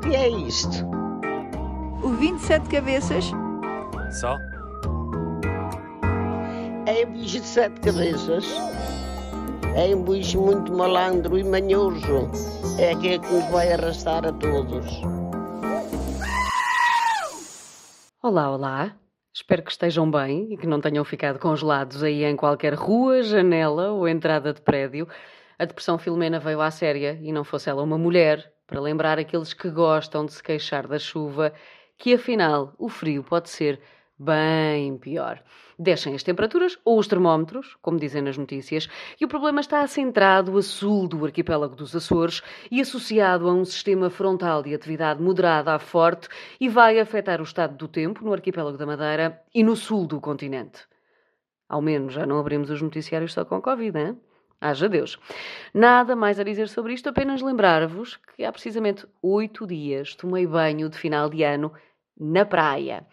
[0.00, 0.86] O que é isto?
[2.02, 3.26] O 27 cabeças?
[4.18, 4.38] Só?
[6.86, 8.46] É um bicho de sete cabeças.
[9.76, 12.30] É um bicho muito malandro e manhoso.
[12.78, 14.86] É aquele que nos vai arrastar a todos.
[18.22, 18.96] Olá, olá.
[19.34, 23.92] Espero que estejam bem e que não tenham ficado congelados aí em qualquer rua, janela
[23.92, 25.06] ou entrada de prédio.
[25.58, 29.52] A depressão Filomena veio à séria e não fosse ela uma mulher, para lembrar aqueles
[29.52, 31.52] que gostam de se queixar da chuva
[31.98, 33.80] que afinal o frio pode ser
[34.16, 35.42] bem pior.
[35.76, 38.88] Descem as temperaturas ou os termómetros, como dizem nas notícias,
[39.20, 43.64] e o problema está centrado a sul do arquipélago dos Açores e associado a um
[43.64, 46.28] sistema frontal de atividade moderada a forte
[46.60, 50.20] e vai afetar o estado do tempo no arquipélago da Madeira e no sul do
[50.20, 50.86] continente.
[51.68, 54.20] Ao menos já não abrimos os noticiários só com Covid, hein?
[54.60, 55.18] Haja Deus.
[55.72, 60.90] Nada mais a dizer sobre isto, apenas lembrar-vos que há precisamente oito dias tomei banho
[60.90, 61.72] de final de ano
[62.18, 63.06] na praia.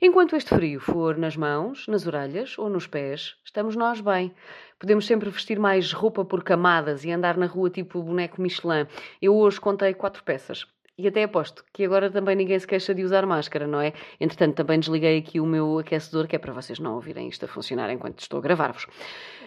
[0.00, 4.34] Enquanto este frio for nas mãos, nas orelhas ou nos pés, estamos nós bem.
[4.76, 8.88] Podemos sempre vestir mais roupa por camadas e andar na rua tipo boneco Michelin.
[9.20, 10.66] Eu hoje contei quatro peças.
[10.98, 13.92] E até aposto que agora também ninguém se queixa de usar máscara, não é?
[14.20, 17.48] Entretanto, também desliguei aqui o meu aquecedor, que é para vocês não ouvirem isto a
[17.48, 18.88] funcionar enquanto estou a gravar-vos.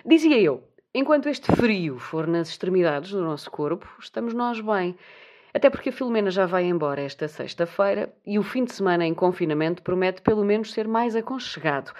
[0.05, 0.64] Dizia eu,
[0.97, 4.95] enquanto este frio for nas extremidades do nosso corpo, estamos nós bem.
[5.53, 9.13] Até porque a Filomena já vai embora esta sexta-feira e o fim de semana em
[9.13, 11.91] confinamento promete pelo menos ser mais aconchegado.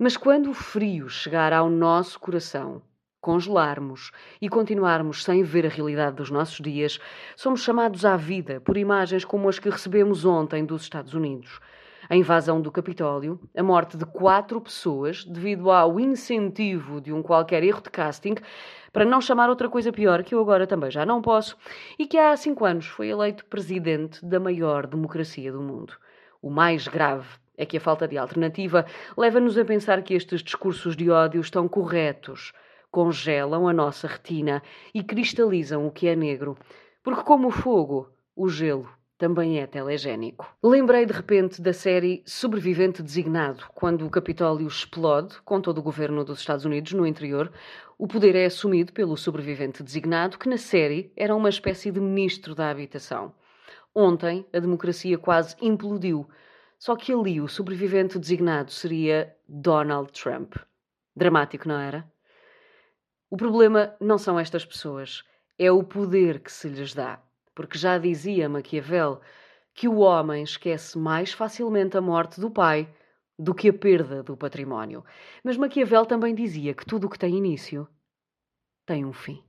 [0.00, 2.82] Mas quando o frio chegar ao nosso coração,
[3.20, 4.10] congelarmos
[4.42, 6.98] e continuarmos sem ver a realidade dos nossos dias,
[7.36, 11.60] somos chamados à vida por imagens como as que recebemos ontem dos Estados Unidos.
[12.10, 17.62] A invasão do Capitólio, a morte de quatro pessoas devido ao incentivo de um qualquer
[17.62, 18.34] erro de casting,
[18.92, 21.56] para não chamar outra coisa pior, que eu agora também já não posso,
[21.96, 25.94] e que há cinco anos foi eleito presidente da maior democracia do mundo.
[26.42, 28.84] O mais grave é que a falta de alternativa
[29.16, 32.52] leva-nos a pensar que estes discursos de ódio estão corretos,
[32.90, 36.58] congelam a nossa retina e cristalizam o que é negro.
[37.04, 38.88] Porque, como o fogo, o gelo
[39.20, 40.50] também é telegénico.
[40.62, 46.24] Lembrei de repente da série Sobrevivente Designado, quando o Capitólio explode com todo o governo
[46.24, 47.52] dos Estados Unidos no interior.
[47.98, 52.54] O poder é assumido pelo sobrevivente designado, que na série era uma espécie de ministro
[52.54, 53.34] da habitação.
[53.94, 56.26] Ontem a democracia quase implodiu,
[56.78, 60.54] só que ali o sobrevivente designado seria Donald Trump.
[61.14, 62.10] Dramático, não era?
[63.28, 65.22] O problema não são estas pessoas,
[65.58, 67.22] é o poder que se lhes dá
[67.54, 69.20] porque já dizia Maquiavel
[69.74, 72.88] que o homem esquece mais facilmente a morte do pai
[73.38, 75.04] do que a perda do património.
[75.42, 77.88] Mas Maquiavel também dizia que tudo o que tem início
[78.84, 79.42] tem um fim.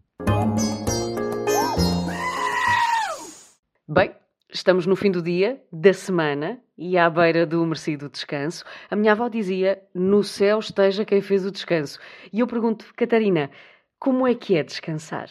[3.87, 4.15] Bem,
[4.49, 8.63] estamos no fim do dia, da semana e à beira do merecido descanso.
[8.89, 11.99] A minha avó dizia: No céu esteja quem fez o descanso.
[12.31, 13.51] E eu pergunto, Catarina,
[13.99, 15.29] como é que é descansar?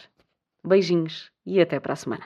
[0.63, 2.25] Beijinhos e até para a semana.